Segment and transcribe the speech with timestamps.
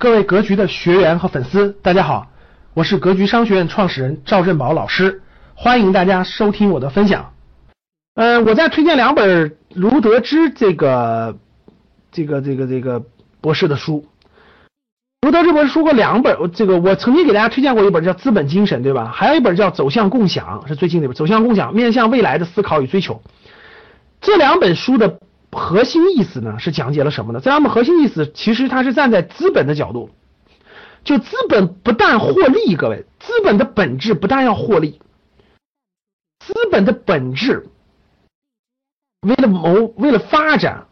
[0.00, 2.26] 各位格局的学员和粉丝，大家好，
[2.72, 5.20] 我是格局商学院创始人赵振宝老师，
[5.54, 7.34] 欢迎大家收听我的分享。
[8.14, 11.36] 呃，我再推荐两本卢德之这个
[12.10, 13.02] 这个这个这个
[13.42, 14.06] 博士的书。
[15.20, 19.12] 卢德之博士说过两本，这个我曾经给大家推荐过一本叫《资本精神》，对吧？
[19.14, 23.20] 还有一本叫《走向共享》，是最近的一本《走向共享》，面向未来的思考与追求。
[24.22, 25.18] 这两本书的。
[25.52, 27.40] 核心意思呢是讲解了什么呢？
[27.40, 30.10] 这两本核心意思其实它是站在资本的角度，
[31.02, 35.00] 就资本不但获利，各位，资本的本质不但要获利，
[36.38, 37.66] 资本的本质
[39.22, 40.86] 为了谋为了发展，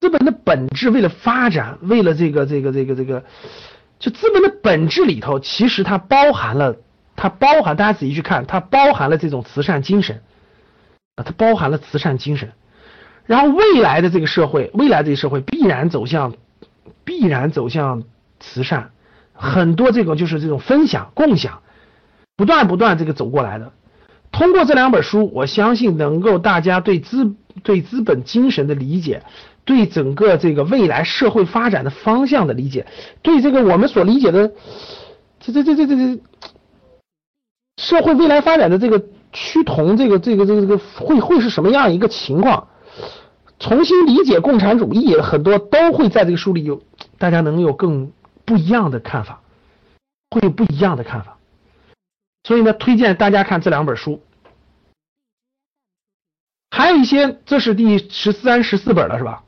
[0.00, 3.24] 资本的本质为了发展，为了这个这个这个这个，
[3.98, 6.76] 就资本的本质里头，其实它包含了，
[7.16, 10.22] 它包含大家仔细去看，它包含了这种慈善精神
[11.16, 12.52] 啊，它包含了慈善精神。
[13.26, 16.34] 然后未来的这个社会，未来这个社会必然走向，
[17.04, 18.02] 必然走向
[18.40, 18.90] 慈善，
[19.32, 21.62] 很多这种就是这种分享、共享，
[22.36, 23.72] 不断不断这个走过来的。
[24.32, 29.22] 通过这两本书，我相信能够大家对资对资本精神的理解，
[29.64, 32.86] 对整个这个未来社会发展的方向的理解，
[33.22, 34.52] 对这个我们所理解的
[35.40, 36.22] 这这这这这这
[37.76, 42.68] 社会未来发展的这个趋同，这个这个这个这个会会是什么样一个情况？
[43.60, 46.82] 重新理解共产主义，很多都会在这个书里有，
[47.18, 48.10] 大家能有更
[48.46, 49.42] 不一样的看法，
[50.30, 51.36] 会有不一样的看法。
[52.42, 54.22] 所以呢，推荐大家看这两本书。
[56.70, 59.44] 还有一些，这是第十三、十四本了，是吧？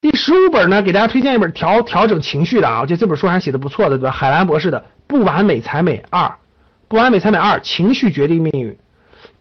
[0.00, 4.10] 第十五本呢，给大家推荐一本调调整情绪的啊，我觉得这本书还写的不错的，对吧？
[4.10, 6.22] 海兰博士的《不完美才美二》，
[6.88, 8.78] 《不完美才美二》，情绪决定命运。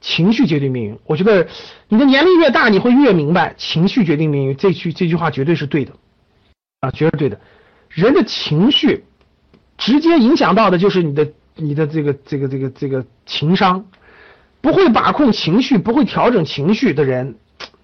[0.08, 1.48] 情绪决定命运，我觉得
[1.89, 5.94] 你的年龄越大，你会越明白情绪决定命运这句这句话绝对是对的
[6.80, 7.42] 啊，绝对对的。
[7.89, 9.03] 人的情绪
[9.80, 13.88] 直接影响到的就是你的你的这个这个这个这个情商，
[14.61, 17.37] 不会把控情绪，不会调整情绪的人，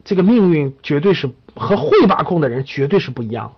[0.05, 3.55] 这个命运绝对是和会把控的人绝对是不一样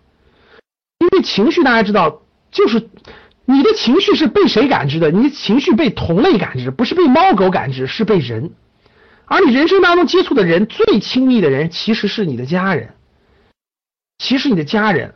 [1.00, 2.90] 因为情绪大家知道就是。
[3.46, 5.12] 你的情绪是被谁感知的？
[5.12, 8.52] 你的情绪被同类感知，不是被猫狗感知，是被人。
[9.26, 12.94] 而你人生当中接触的人，最亲密的人其实是你的家人，
[14.18, 15.16] 其实你的家人，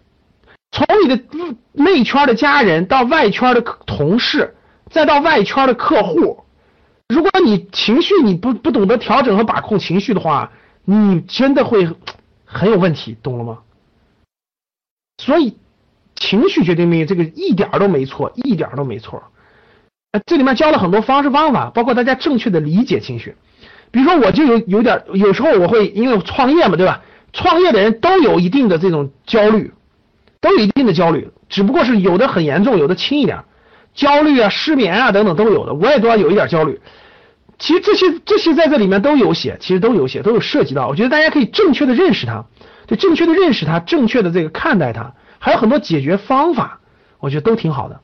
[0.72, 1.24] 从你的
[1.72, 4.56] 内圈的家人到外圈的同事，
[4.90, 6.44] 再到外圈的客户，
[7.08, 10.52] 如果你情绪你不不懂得调整和把控情绪的话，
[10.84, 11.88] 你真的会
[12.44, 13.60] 很有问题，懂了吗？
[15.18, 15.56] 所以。
[16.20, 19.24] 情绪决定命运，这个一点都没错，一点都没错。
[20.26, 23.36] 这里面教了很多方式方法，包括大家正确的理解情绪。
[23.92, 27.02] 比如说，我就有有点，有时候我会因为创业嘛，对吧？
[27.34, 29.72] 创业的人都有一定的这种焦虑，
[30.42, 33.44] 都有一定的焦虑，只不过是有的很严重，有的轻一点。
[33.94, 36.80] 焦虑啊、失眠啊等等都有的，我也都要有一点焦虑。
[37.60, 40.88] 其实这些这些在这里面都有写，其实都有写，都有涉及到。
[40.88, 42.46] 我觉得大家可以正确的认识它，
[42.88, 45.14] 就正确的认识它，正确的这个看待它。
[45.40, 46.80] 还有很多解决方法，
[47.20, 48.00] 我觉得都挺好的。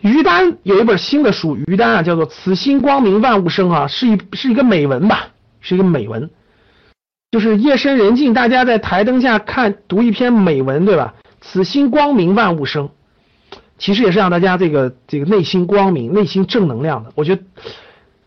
[0.00, 5.28] 于丹有一本新的书，于丹啊叫做《此心光明万物生》啊，是一是一个美文吧，
[5.60, 6.30] 是一个美文，
[7.30, 11.14] 就是夜深人静，大家在台灯下看读一篇美文，对吧？
[11.42, 12.88] 此心光明万物生，
[13.76, 17.12] 其实也是让大家这个这个内心光明、内心正能量的。
[17.14, 17.42] 我觉得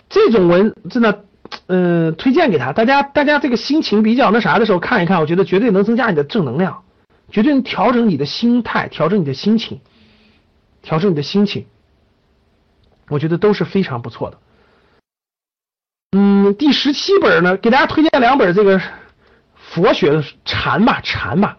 [0.09, 1.23] 这种文真的，
[1.65, 6.82] 嗯，推荐给他，大家大家这个心情比较那啥的时候看一看，我觉得绝对能增加你的正能量。
[7.33, 9.81] 绝对能调整你的心态，调整你的心情，
[10.83, 11.65] 调整你的心情，
[13.09, 14.37] 我觉得都是非常不错的。
[16.15, 18.79] 嗯，第十七本呢，给大家推荐两本这个
[19.55, 21.57] 佛学禅吧，禅吧，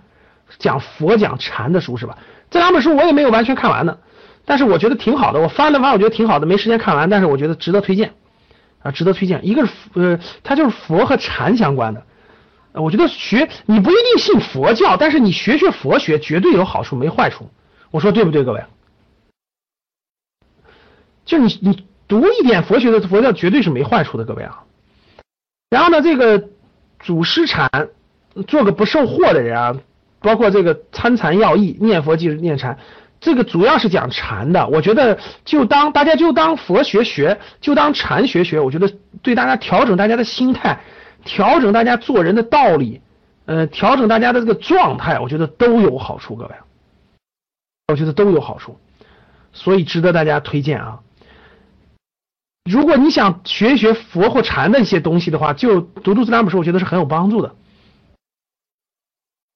[0.60, 2.18] 讲佛讲禅的书是吧？
[2.50, 3.98] 这两本书我也没有完全看完呢，
[4.44, 8.14] 但是我觉得挺好的，我翻了翻，我觉得挺好的，没时间看完，但是我觉得值得推荐
[8.80, 9.44] 啊，值得推荐。
[9.44, 12.06] 一个是呃，它就是佛和禅相关的。
[12.74, 17.48] 我觉得学你不一定信佛教，但是你学学佛学绝对有好处，没坏处。
[17.92, 18.64] 我说对不对，各位？
[21.24, 24.64] 就你你读一点佛学的佛教绝对是没坏处的，各位啊。
[25.70, 26.48] 然后呢，这个
[26.98, 27.70] 祖师禅，
[28.46, 29.76] 做个不受惑的人啊，
[30.20, 32.78] 包括这个参禅要义，念佛即是念禅，
[33.20, 34.66] 这个主要是讲禅的。
[34.66, 38.92] 我觉得就当大家就当佛学学，就当禅学学，我觉得
[39.22, 40.80] 对大家调整大家的心态。
[41.24, 43.00] 调整大家做人的道理，
[43.46, 46.54] 呃，调整大家的这个状态，我觉得都有好处，各位，
[47.88, 48.78] 我觉得都有好处，
[49.52, 51.00] 所以值得大家推荐啊。
[52.70, 57.54] 如果你想学一学佛或禅的一些东西的话，就读读这两本书，我觉得是很有帮助的。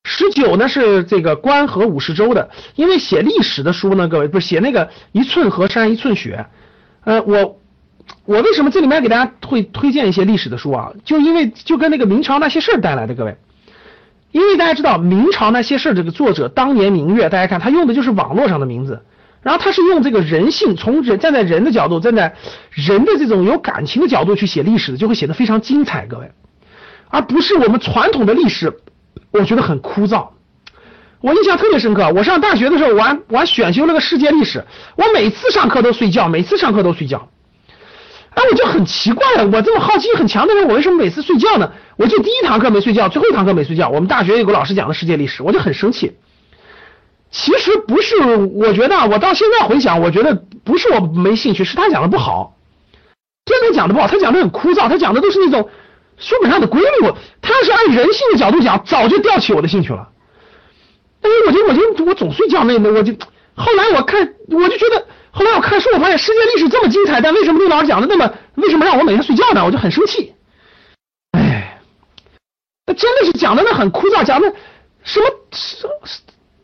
[0.05, 6.47] 十九呢是这个关河五十州的，因为写历史的书呢，各位不是写那个一寸河山一寸血，
[7.05, 7.58] 呃，我
[8.25, 10.93] 我为什么这里面给大家会推荐一些历史的书啊？
[11.05, 13.37] 就因为就跟那个明朝那些事儿带来的，各位，
[14.33, 19.03] 因为大家知道明朝那些事儿这个作者当年明月，大家看他用的就是网络上的名字，
[19.43, 22.35] 然后他是用这个人性，从人站在人的角度，站在
[22.71, 26.31] 人的这种有感情的角度去写历史的，就会写的非常精彩，各位，
[27.09, 28.81] 而不是我们传统的历史。
[29.31, 30.29] 我觉得很枯燥，
[31.21, 32.11] 我印象特别深刻。
[32.15, 34.65] 我上大学的时候，我还我还选修了个世界历史，
[34.97, 37.29] 我每次上课都睡觉，每次上课都睡觉。
[38.39, 41.73] 哎，我就很奇怪了，我这么好奇心很强的人，我为什么每次睡觉呢？
[41.97, 43.89] 我就第一堂课没睡觉，最后一堂课没睡觉。
[43.89, 46.13] 我们大学有个老师讲的世界历史，我就很生气。
[47.33, 48.15] 其实不是，
[48.55, 52.55] 我觉得我到现在回想，我觉得不是我没兴趣，是他讲的不好，
[53.45, 55.69] 真的讲的不好，他讲的很枯燥，他讲的都是那种。
[56.21, 60.09] 书本上的规律，他要是按人性的角度讲，早就吊起我的兴趣了。
[61.23, 63.13] 哎，我就我就我总睡觉，那那我就
[63.55, 69.65] 后来我看我就觉得，后来我看书，我发现世界历史这么精彩，但为什么那老师讲的那么，为什么让我每天睡觉呢？
[69.65, 70.35] 我就很生气。
[71.33, 71.81] 哎，
[72.87, 74.53] 那真的是讲的那很枯燥，讲的
[75.05, 75.87] 什么什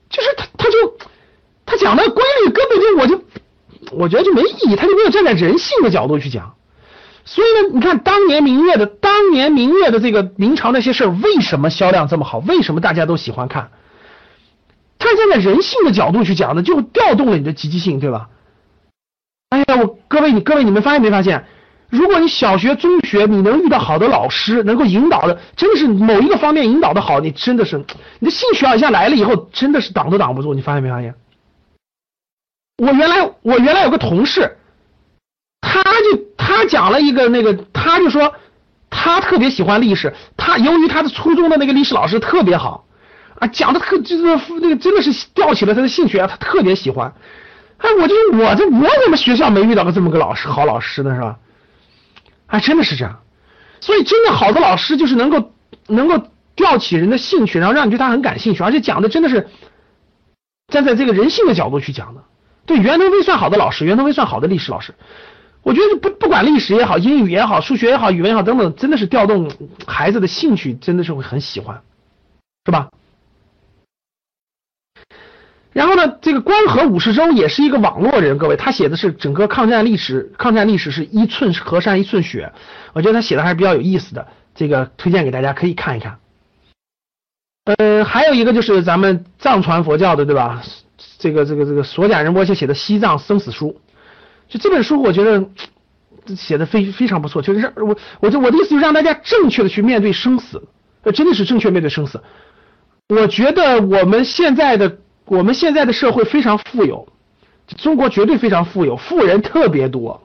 [0.08, 0.96] 就是他他就
[1.66, 3.24] 他讲的规律根本就我就
[3.92, 6.54] 我觉得就没意义，他就没有站在人性的角度去讲。
[7.24, 12.38] 所以呢，你看当年明月的当年明月的这个明朝那些事儿，为什么销量这么好？
[12.38, 13.70] 为什么大家都喜欢看？
[14.98, 18.28] 他站在人性的角度去讲的，就调动了你的积极性，对吧？
[19.54, 21.44] 哎呀，我各位你各位你们发现没发现？
[21.90, 27.78] 如果你小学、中学你能遇到好的老师，能够引导的，真的是某一个方面引导的好，你真的是
[28.18, 30.54] 你的兴趣啊一下来了以后，真的是挡都挡不住。
[30.54, 31.14] 你发现没发现？
[32.78, 34.56] 我原来我原来有个同事。
[35.60, 38.34] 他就他讲了一个那个，他就说
[38.90, 42.84] 他特别喜欢历史，他由于他的初中的那个历史老师特别好
[43.38, 44.24] 啊，讲的特就是
[44.60, 47.12] 那个真的是吊起了他的兴趣啊，他特别喜欢。
[47.84, 51.38] 哎，我就我这我怎么学校没遇到过这么个老师好老师呢是吧？
[52.46, 53.20] 哎，真的是这样，
[53.80, 55.52] 所以真的好的老师就是能够
[55.86, 59.48] 能够吊起人的兴趣，然后让你对他很感兴趣，而且讲的真的是
[60.68, 62.22] 站在这个人性的角度去讲的。
[62.64, 64.94] 对，袁腾飞算好的老师，袁腾飞算好的历史老师。
[65.62, 69.50] 我觉得不不管历史也好，英语也好，数学也好，语文也好，等等，真的是调动
[69.86, 71.82] 孩子的兴趣，真的是会很喜欢，
[72.64, 72.88] 是吧？
[75.74, 82.52] 然后呢，这个关河武士周也是一个网络人，各位，他写的是整个抗战历史，抗战历史是一寸河山一寸血，
[82.92, 86.18] 我觉得他写的还是比较有意思的，这个推荐给大家可以看一看。
[87.64, 90.62] 呃，还有一个就是咱们藏传佛教的，对吧？
[91.18, 93.68] 这个这个这个索甲仁波切写的《西藏生死书》。
[94.48, 95.44] 就这本书，我觉得
[96.36, 97.42] 写的非非常不错。
[97.42, 100.62] 就是让我，我就我的意思，就是让大家正确的去面对生死，
[101.02, 102.22] 呃，真的是正确面对生死。
[103.08, 107.08] 我觉得我们现在的我们现在的社会非常富有，
[107.78, 110.20] 中国绝对非常富有，富人特别多。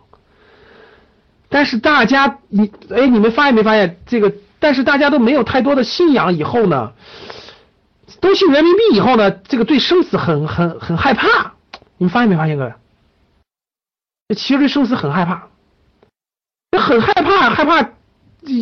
[1.47, 4.33] 但是大家，你哎，你们发现没发现这个？
[4.59, 6.91] 但是大家都没有太多的信仰，以后呢，
[8.19, 11.53] 都信人民币以后呢，这个对生死很很很害怕。
[11.97, 12.73] 你们发现没发现，各位？
[14.35, 15.47] 其实对生死很害怕，
[16.77, 17.81] 很害怕，害怕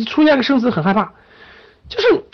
[0.06, 1.12] 出现个生死很害怕。
[1.88, 2.24] 就是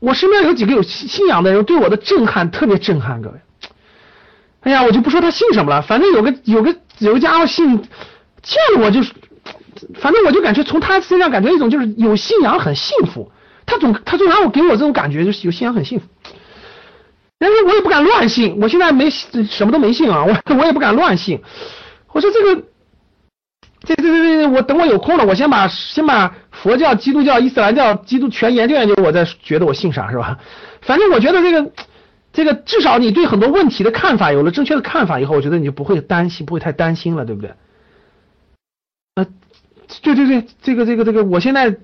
[0.00, 3.40] 我身边有几个有信仰的人，对我的震撼特别震撼，各位。
[4.64, 7.80] 哎呀，我就不说他信什么了，反正有个有个有个家伙信，
[8.42, 9.12] 见了我就是，
[9.94, 13.30] 反正我就感觉从他身上感觉一种就是有信仰很幸福。
[13.66, 16.06] 他总他总让我给我这种感觉，就是有信仰很幸福。
[17.38, 21.40] 但是我也不敢乱信，我现在没什么都没信啊，我我也不敢乱信。
[22.12, 22.62] 我说这个。
[23.86, 30.38] 这这这这，我等我有空了，我先把先把佛教、基督教、伊斯兰教、基督全研究研究，我再觉得我信啥是吧？
[30.80, 31.70] 反正我觉得这个
[32.34, 37.54] 这个至少你对很多问题的看法有了正确的看法以后，我觉得你就不会担心，不会太担心了，对不对？
[39.14, 39.26] 呃，
[40.02, 41.76] 对对对，这个这个这个，我现在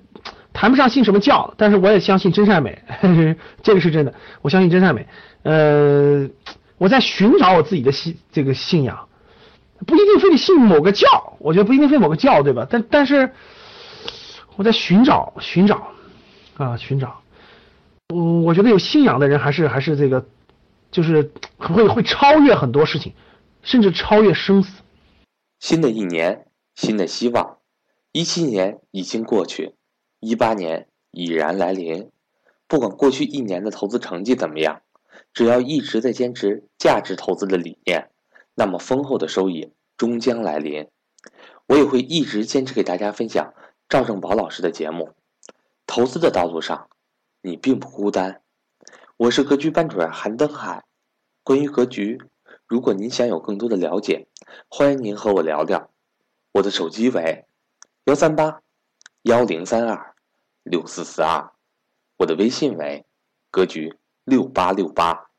[0.53, 2.83] 谈不上信什么教，但是我也相信真善美，
[3.63, 5.07] 这个是真的，我相信真善美。
[5.43, 6.29] 呃，
[6.77, 9.07] 我在寻找我自己的信这个信仰。
[9.87, 12.67] 不一定非得信某个教，我觉得不一定非某个教，对吧？
[12.69, 13.31] 但但是
[14.55, 15.87] 我在寻找寻找
[16.57, 17.21] 啊寻找，
[18.13, 20.23] 嗯，我觉得有信仰的人还是还是这个，
[20.91, 23.13] 就是会会超越很多事情，
[23.61, 24.81] 甚至超越生死。
[25.59, 27.59] 新的一年，新的希望，
[28.11, 29.75] 一七年已经过去，
[30.19, 32.11] 一八年已然来临。
[32.67, 34.81] 不管过去一年的投资成绩怎么样，
[35.33, 38.09] 只要一直在坚持价值投资的理念。
[38.55, 40.87] 那么丰厚的收益终将来临，
[41.67, 43.53] 我也会一直坚持给大家分享
[43.87, 45.11] 赵正宝老师的节目。
[45.85, 46.87] 投资的道路上，
[47.41, 48.41] 你并不孤单。
[49.21, 50.83] 我是格局班主任韩登海。
[51.43, 52.19] 关于格局，
[52.65, 54.27] 如果您想有更多的了解，
[54.67, 55.91] 欢迎您和我聊聊。
[56.53, 57.45] 我的手机为
[58.05, 58.63] 幺三八
[59.21, 60.15] 幺零三二
[60.63, 61.51] 六四四二，
[62.17, 63.05] 我的微信为
[63.51, 65.29] 格局六八六八。